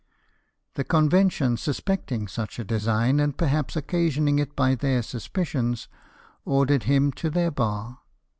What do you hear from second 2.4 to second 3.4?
a design, and